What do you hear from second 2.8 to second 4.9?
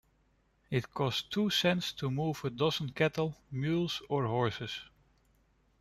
cattle, mules or horses.